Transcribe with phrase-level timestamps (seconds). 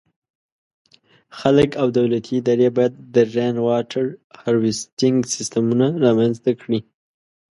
[1.39, 4.05] خلک او دولتي ادارې باید د “Rainwater
[4.41, 6.79] Harvesting” سیسټمونه رامنځته کړي.